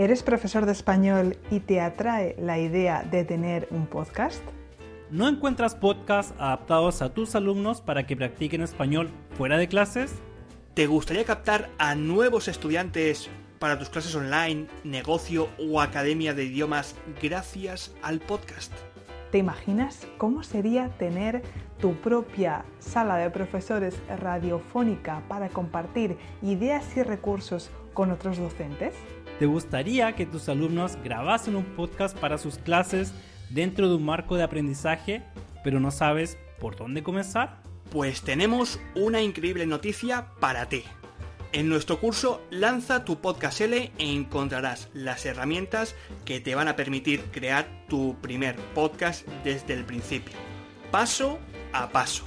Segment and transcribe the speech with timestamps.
[0.00, 4.42] ¿Eres profesor de español y te atrae la idea de tener un podcast?
[5.10, 10.14] ¿No encuentras podcasts adaptados a tus alumnos para que practiquen español fuera de clases?
[10.72, 13.28] ¿Te gustaría captar a nuevos estudiantes
[13.58, 18.72] para tus clases online, negocio o academia de idiomas gracias al podcast?
[19.30, 21.42] ¿Te imaginas cómo sería tener
[21.78, 28.94] tu propia sala de profesores radiofónica para compartir ideas y recursos con otros docentes?
[29.40, 33.14] ¿Te gustaría que tus alumnos grabasen un podcast para sus clases
[33.48, 35.22] dentro de un marco de aprendizaje,
[35.64, 37.62] pero no sabes por dónde comenzar?
[37.90, 40.82] Pues tenemos una increíble noticia para ti.
[41.52, 45.94] En nuestro curso Lanza tu podcast L encontrarás las herramientas
[46.26, 50.36] que te van a permitir crear tu primer podcast desde el principio,
[50.90, 51.38] paso
[51.72, 52.24] a paso,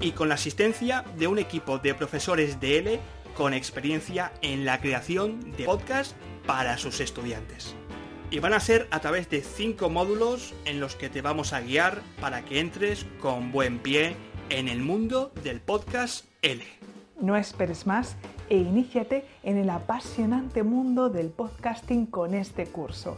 [0.00, 3.00] y con la asistencia de un equipo de profesores de L
[3.34, 6.16] con experiencia en la creación de podcasts
[6.46, 7.74] para sus estudiantes.
[8.30, 11.60] Y van a ser a través de cinco módulos en los que te vamos a
[11.60, 14.16] guiar para que entres con buen pie
[14.50, 16.64] en el mundo del podcast L.
[17.20, 18.16] No esperes más
[18.48, 23.16] e iníciate en el apasionante mundo del podcasting con este curso.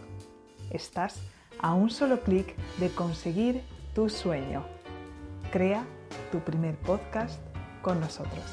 [0.70, 1.20] Estás
[1.60, 3.62] a un solo clic de conseguir
[3.94, 4.64] tu sueño.
[5.50, 5.84] Crea
[6.30, 7.40] tu primer podcast
[7.82, 8.44] con nosotros.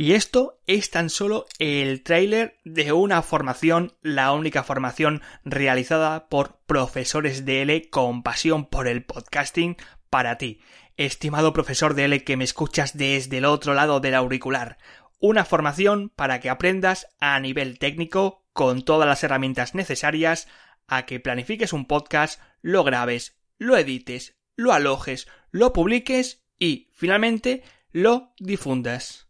[0.00, 6.56] Y esto es tan solo el tráiler de una formación, la única formación realizada por
[6.64, 9.76] profesores de L con pasión por el podcasting
[10.08, 10.62] para ti.
[10.96, 14.78] Estimado profesor de L que me escuchas desde el otro lado del auricular.
[15.18, 20.48] Una formación para que aprendas a nivel técnico con todas las herramientas necesarias
[20.86, 27.62] a que planifiques un podcast, lo grabes, lo edites, lo alojes, lo publiques y, finalmente,
[27.92, 29.28] lo difundas.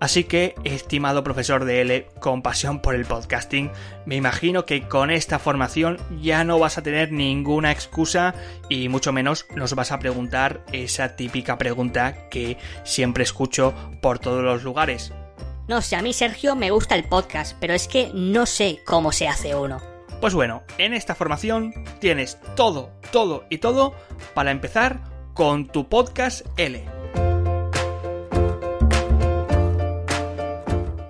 [0.00, 3.70] Así que, estimado profesor de L, con pasión por el podcasting,
[4.06, 8.34] me imagino que con esta formación ya no vas a tener ninguna excusa
[8.70, 14.42] y mucho menos nos vas a preguntar esa típica pregunta que siempre escucho por todos
[14.42, 15.12] los lugares.
[15.68, 19.12] No sé, a mí Sergio me gusta el podcast, pero es que no sé cómo
[19.12, 19.82] se hace uno.
[20.22, 23.94] Pues bueno, en esta formación tienes todo, todo y todo
[24.32, 25.00] para empezar
[25.34, 26.99] con tu podcast L.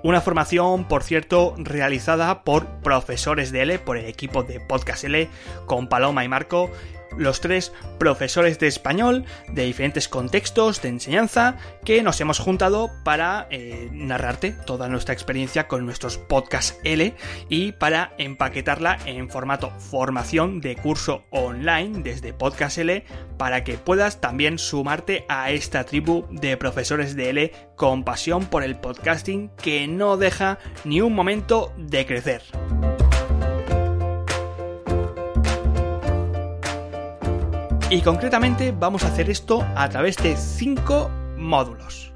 [0.03, 5.28] Una formación, por cierto, realizada por profesores de L, por el equipo de Podcast L,
[5.66, 6.71] con Paloma y Marco,
[7.16, 13.47] los tres profesores de español de diferentes contextos de enseñanza que nos hemos juntado para
[13.50, 17.15] eh, narrarte toda nuestra experiencia con nuestros podcasts L
[17.49, 23.04] y para empaquetarla en formato formación de curso online desde Podcast L
[23.38, 28.62] para que puedas también sumarte a esta tribu de profesores de L con pasión por
[28.62, 32.43] el podcasting que no deja ni un momento de crecer.
[37.92, 42.12] Y concretamente vamos a hacer esto a través de cinco módulos.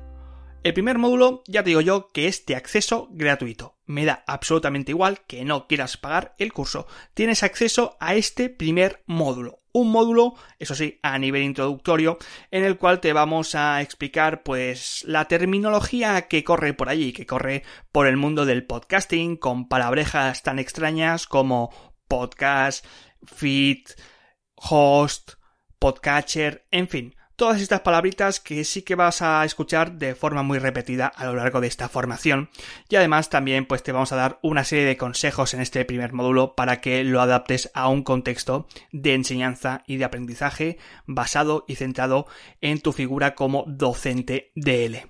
[0.63, 3.77] El primer módulo, ya te digo yo, que es de acceso gratuito.
[3.85, 6.87] Me da absolutamente igual que no quieras pagar el curso.
[7.13, 9.63] Tienes acceso a este primer módulo.
[9.73, 12.19] Un módulo, eso sí, a nivel introductorio,
[12.53, 17.27] en el cual te vamos a explicar, pues, la terminología que corre por allí, que
[17.27, 21.75] corre por el mundo del podcasting, con palabrejas tan extrañas como
[22.07, 22.87] podcast,
[23.27, 23.83] feed,
[24.55, 25.33] host,
[25.85, 30.59] podcatcher, en fin, todas estas palabritas que sí que vas a escuchar de forma muy
[30.59, 32.49] repetida a lo largo de esta formación
[32.89, 36.15] y además también pues te vamos a dar una serie de consejos en este primer
[36.15, 41.75] módulo para que lo adaptes a un contexto de enseñanza y de aprendizaje basado y
[41.75, 42.27] centrado
[42.63, 45.07] en tu figura como docente de L.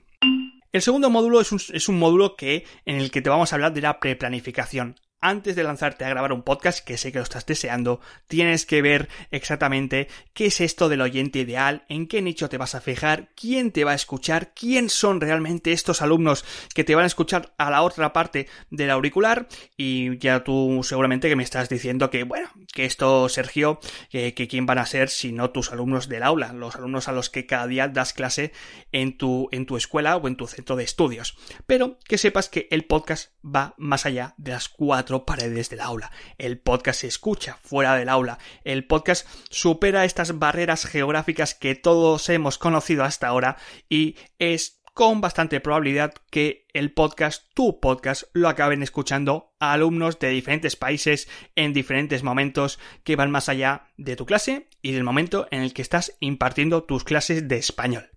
[0.73, 3.55] El segundo módulo es un, es un módulo que, en el que te vamos a
[3.55, 7.25] hablar de la preplanificación antes de lanzarte a grabar un podcast, que sé que lo
[7.25, 7.99] estás deseando,
[8.29, 12.75] tienes que ver exactamente qué es esto del oyente ideal, en qué nicho te vas
[12.75, 16.45] a fijar, quién te va a escuchar, quién son realmente estos alumnos
[16.75, 19.49] que te van a escuchar a la otra parte del auricular
[19.79, 23.81] y ya tú seguramente que me estás diciendo que, bueno, que esto, Sergio,
[24.11, 27.31] que, quién van a ser si no tus alumnos del aula, los alumnos a los
[27.31, 28.53] que cada día das clase
[28.93, 31.39] en tu, en tu escuela o en tu centro de estudios.
[31.67, 36.11] Pero que sepas que el podcast va más allá de las cuatro paredes del aula.
[36.37, 38.39] El podcast se escucha fuera del aula.
[38.65, 43.57] El podcast supera estas barreras geográficas que todos hemos conocido hasta ahora
[43.89, 50.29] y es con bastante probabilidad que el podcast, tu podcast, lo acaben escuchando alumnos de
[50.29, 55.49] diferentes países en diferentes momentos que van más allá de tu clase y del momento
[55.51, 58.14] en el que estás impartiendo tus clases de español.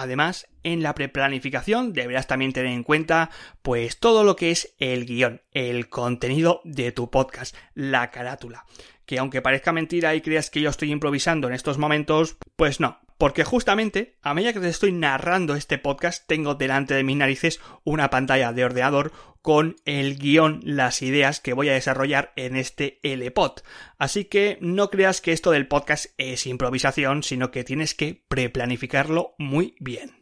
[0.00, 3.30] Además, en la preplanificación deberás también tener en cuenta
[3.62, 8.64] pues todo lo que es el guion, el contenido de tu podcast, la carátula.
[9.06, 13.00] Que aunque parezca mentira y creas que yo estoy improvisando en estos momentos, pues no,
[13.18, 17.60] porque justamente a medida que te estoy narrando este podcast tengo delante de mis narices
[17.84, 19.12] una pantalla de ordenador
[19.42, 23.60] con el guion, las ideas que voy a desarrollar en este LPod.
[23.98, 29.34] Así que no creas que esto del podcast es improvisación, sino que tienes que preplanificarlo
[29.38, 30.17] muy bien.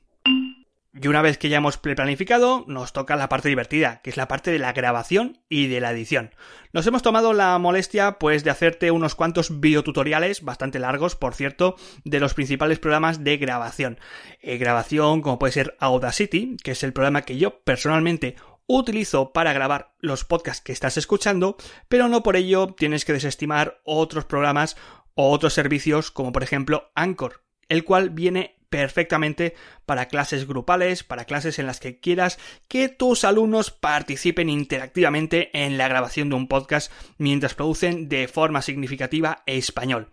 [0.98, 4.28] Y una vez que ya hemos preplanificado, nos toca la parte divertida, que es la
[4.28, 6.34] parte de la grabación y de la edición.
[6.72, 11.76] Nos hemos tomado la molestia, pues, de hacerte unos cuantos videotutoriales, bastante largos, por cierto,
[12.04, 13.98] de los principales programas de grabación.
[14.40, 19.52] Eh, grabación como puede ser Audacity, que es el programa que yo personalmente utilizo para
[19.52, 21.56] grabar los podcasts que estás escuchando,
[21.88, 24.76] pero no por ello tienes que desestimar otros programas
[25.14, 29.54] o otros servicios como por ejemplo Anchor, el cual viene perfectamente
[29.84, 35.78] para clases grupales, para clases en las que quieras que tus alumnos participen interactivamente en
[35.78, 40.10] la grabación de un podcast mientras producen de forma significativa español.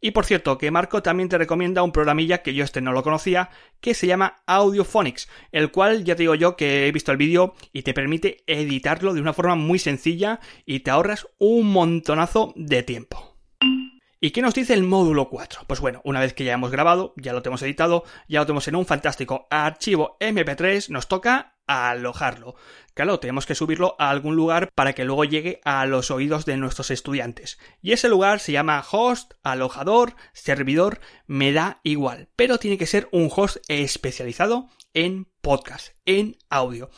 [0.00, 3.02] Y por cierto, que Marco también te recomienda un programilla que yo este no lo
[3.02, 3.50] conocía,
[3.80, 7.54] que se llama Audiophonics, el cual ya te digo yo que he visto el vídeo
[7.72, 12.84] y te permite editarlo de una forma muy sencilla y te ahorras un montonazo de
[12.84, 13.27] tiempo.
[14.20, 15.60] ¿Y qué nos dice el módulo 4?
[15.68, 18.66] Pues bueno, una vez que ya hemos grabado, ya lo tenemos editado, ya lo tenemos
[18.66, 22.56] en un fantástico archivo MP3, nos toca alojarlo.
[22.94, 26.56] Claro, tenemos que subirlo a algún lugar para que luego llegue a los oídos de
[26.56, 27.60] nuestros estudiantes.
[27.80, 30.98] Y ese lugar se llama host, alojador, servidor,
[31.28, 32.28] me da igual.
[32.34, 36.90] Pero tiene que ser un host especializado en podcast, en audio.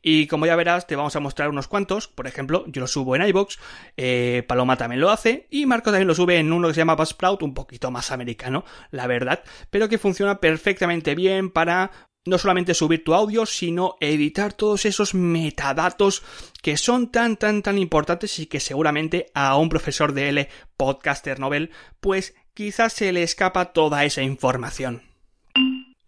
[0.00, 2.08] Y como ya verás, te vamos a mostrar unos cuantos.
[2.08, 3.58] Por ejemplo, yo lo subo en iBox,
[3.98, 6.94] eh, Paloma también lo hace, y Marco también lo sube en uno que se llama
[6.94, 11.90] Buzzsprout, un poquito más americano, la verdad, pero que funciona perfectamente bien para
[12.24, 16.22] no solamente subir tu audio, sino editar todos esos metadatos
[16.62, 21.38] que son tan, tan, tan importantes y que seguramente a un profesor de L, podcaster
[21.40, 25.07] novel, pues quizás se le escapa toda esa información.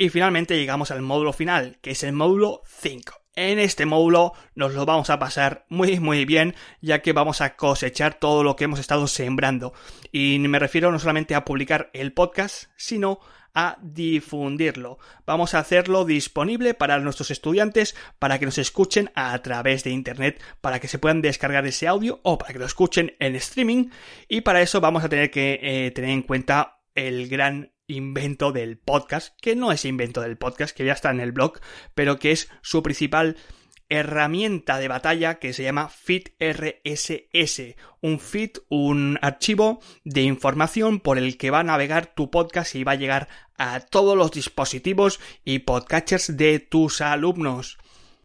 [0.01, 3.13] Y finalmente llegamos al módulo final, que es el módulo 5.
[3.35, 7.55] En este módulo nos lo vamos a pasar muy muy bien ya que vamos a
[7.55, 9.75] cosechar todo lo que hemos estado sembrando.
[10.11, 13.21] Y me refiero no solamente a publicar el podcast, sino
[13.53, 14.97] a difundirlo.
[15.27, 20.43] Vamos a hacerlo disponible para nuestros estudiantes para que nos escuchen a través de Internet,
[20.63, 23.91] para que se puedan descargar ese audio o para que lo escuchen en streaming.
[24.29, 28.79] Y para eso vamos a tener que eh, tener en cuenta el gran invento del
[28.79, 31.61] podcast, que no es invento del podcast, que ya está en el blog,
[31.95, 33.37] pero que es su principal
[33.91, 37.75] herramienta de batalla que se llama FitRSS.
[38.01, 42.85] Un fit, un archivo de información por el que va a navegar tu podcast y
[42.85, 43.29] va a llegar
[43.59, 47.79] a todos los dispositivos y podcatchers de tus alumnos.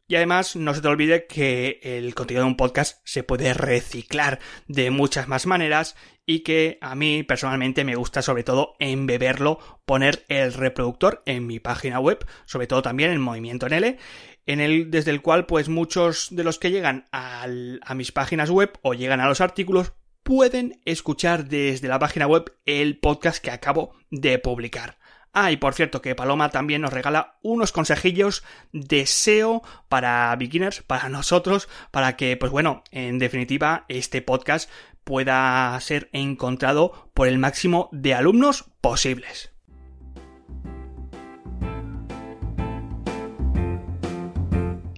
[0.07, 4.39] Y además, no se te olvide que el contenido de un podcast se puede reciclar
[4.67, 5.95] de muchas más maneras
[6.27, 11.59] y que a mí personalmente me gusta sobre todo embeberlo, poner el reproductor en mi
[11.59, 13.97] página web, sobre todo también en Movimiento en L,
[14.45, 17.47] en el, desde el cual pues muchos de los que llegan a
[17.95, 22.99] mis páginas web o llegan a los artículos pueden escuchar desde la página web el
[22.99, 24.97] podcast que acabo de publicar.
[25.37, 30.81] Ah, y por cierto que Paloma también nos regala unos consejillos de SEO para beginners,
[30.81, 34.69] para nosotros, para que, pues bueno, en definitiva, este podcast
[35.03, 39.51] pueda ser encontrado por el máximo de alumnos posibles.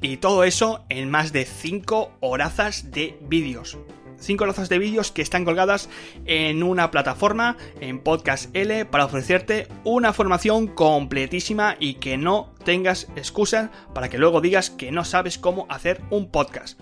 [0.03, 3.75] Y todo eso en más de 5 horazas de vídeos.
[4.19, 5.89] 5 horazas de vídeos que están colgadas
[6.25, 13.07] en una plataforma, en Podcast L, para ofrecerte una formación completísima y que no tengas
[13.15, 16.79] excusa para que luego digas que no sabes cómo hacer un podcast.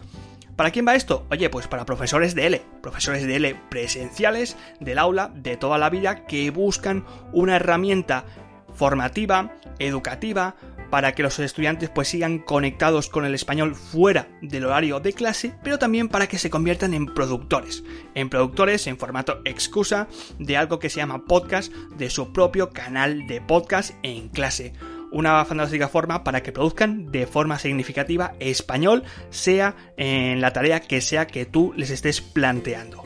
[0.55, 1.25] ¿Para quién va esto?
[1.29, 5.89] Oye, pues para profesores de L, profesores de L presenciales del aula de toda la
[5.89, 8.25] vida que buscan una herramienta
[8.73, 10.55] formativa, educativa,
[10.95, 15.53] para que los estudiantes pues sigan conectados con el español fuera del horario de clase,
[15.61, 17.83] pero también para que se conviertan en productores,
[18.13, 20.07] en productores en formato excusa
[20.39, 24.71] de algo que se llama podcast, de su propio canal de podcast en clase.
[25.11, 31.01] Una fantástica forma para que produzcan de forma significativa español, sea en la tarea que
[31.01, 33.03] sea que tú les estés planteando.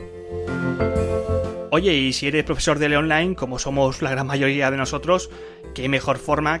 [1.72, 5.28] Oye, y si eres profesor de online, como somos la gran mayoría de nosotros,
[5.74, 6.60] qué mejor forma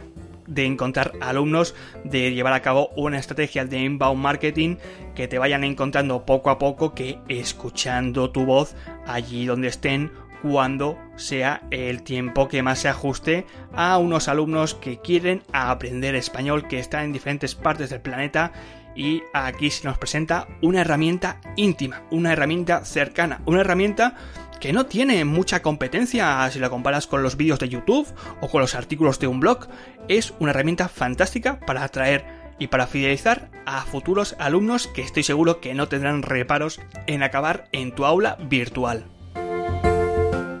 [0.50, 4.76] de encontrar alumnos, de llevar a cabo una estrategia de inbound marketing
[5.14, 8.74] que te vayan encontrando poco a poco que escuchando tu voz
[9.06, 10.10] allí donde estén
[10.42, 16.66] cuando sea el tiempo que más se ajuste a unos alumnos que quieren aprender español,
[16.66, 18.52] que están en diferentes partes del planeta.
[18.96, 24.16] Y aquí se nos presenta una herramienta íntima, una herramienta cercana, una herramienta
[24.60, 28.06] que no tiene mucha competencia si la comparas con los vídeos de YouTube
[28.40, 29.68] o con los artículos de un blog.
[30.08, 32.24] Es una herramienta fantástica para atraer
[32.58, 37.68] y para fidelizar a futuros alumnos que estoy seguro que no tendrán reparos en acabar
[37.72, 39.06] en tu aula virtual.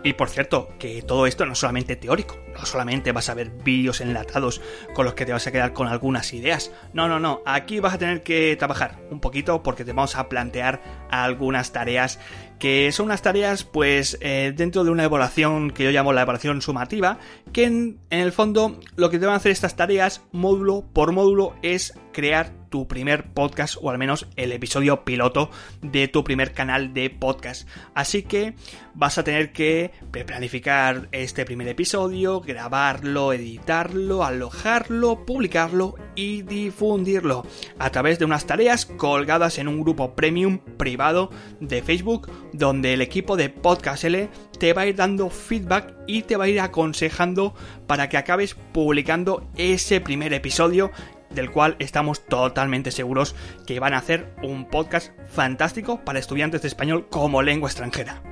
[0.02, 3.50] Y por cierto, que todo esto no es solamente teórico, no solamente vas a ver
[3.50, 4.62] vídeos enlatados
[4.94, 6.72] con los que te vas a quedar con algunas ideas.
[6.94, 10.28] No, no, no, aquí vas a tener que trabajar un poquito porque te vamos a
[10.28, 10.80] plantear
[11.10, 12.18] algunas tareas
[12.58, 16.60] que son unas tareas pues eh, dentro de una evaluación que yo llamo la evaluación
[16.60, 17.18] sumativa,
[17.52, 21.12] que en, en el fondo lo que te van a hacer estas tareas módulo por
[21.12, 25.50] módulo es crear tu primer podcast o al menos el episodio piloto
[25.82, 27.68] de tu primer canal de podcast.
[27.94, 28.54] Así que
[28.94, 37.44] vas a tener que planificar este primer episodio, grabarlo, editarlo, alojarlo, publicarlo y difundirlo
[37.78, 43.02] a través de unas tareas colgadas en un grupo premium privado de Facebook donde el
[43.02, 46.60] equipo de Podcast L te va a ir dando feedback y te va a ir
[46.60, 47.54] aconsejando
[47.86, 50.90] para que acabes publicando ese primer episodio
[51.30, 53.34] del cual estamos totalmente seguros
[53.66, 58.22] que van a hacer un podcast fantástico para estudiantes de español como lengua extranjera.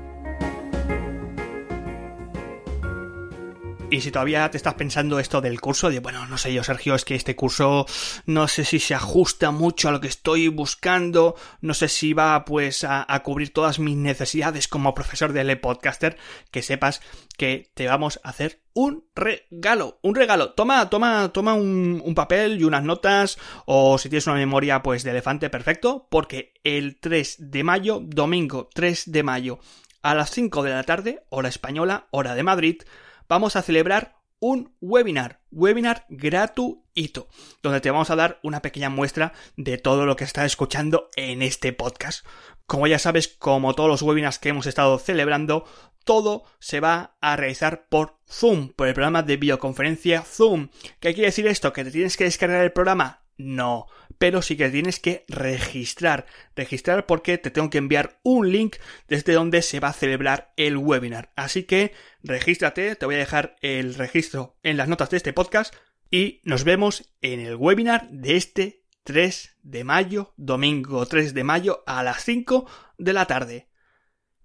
[3.91, 6.95] Y si todavía te estás pensando esto del curso, de bueno, no sé yo, Sergio,
[6.95, 7.87] es que este curso
[8.27, 12.45] no sé si se ajusta mucho a lo que estoy buscando, no sé si va
[12.45, 16.19] pues a, cubrir todas mis necesidades como profesor de podcaster,
[16.51, 17.01] que sepas
[17.39, 20.53] que te vamos a hacer un regalo, un regalo.
[20.53, 25.03] Toma, toma, toma un, un, papel y unas notas, o si tienes una memoria pues
[25.03, 29.61] de elefante, perfecto, porque el 3 de mayo, domingo 3 de mayo,
[30.03, 32.83] a las 5 de la tarde, hora española, hora de Madrid,
[33.29, 37.29] vamos a celebrar un webinar, webinar gratuito,
[37.63, 41.43] donde te vamos a dar una pequeña muestra de todo lo que estás escuchando en
[41.43, 42.25] este podcast.
[42.67, 45.65] Como ya sabes, como todos los webinars que hemos estado celebrando,
[46.05, 50.69] todo se va a realizar por Zoom, por el programa de videoconferencia Zoom.
[51.01, 51.73] ¿Qué quiere decir esto?
[51.73, 53.25] ¿Que te tienes que descargar el programa?
[53.37, 53.87] No,
[54.19, 56.27] pero sí que tienes que registrar.
[56.57, 60.77] Registrar porque te tengo que enviar un link desde donde se va a celebrar el
[60.77, 61.33] webinar.
[61.37, 65.75] Así que regístrate, te voy a dejar el registro en las notas de este podcast
[66.11, 71.83] y nos vemos en el webinar de este 3 de mayo, domingo 3 de mayo
[71.87, 73.69] a las 5 de la tarde.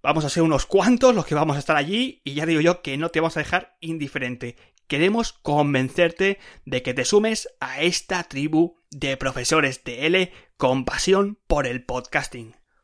[0.02, 2.82] Vamos a ser unos cuantos los que vamos a estar allí y ya digo yo
[2.82, 4.56] que no te vamos a dejar indiferente.
[4.86, 11.38] Queremos convencerte de que te sumes a esta tribu de profesores de L con pasión
[11.46, 12.54] por el podcasting.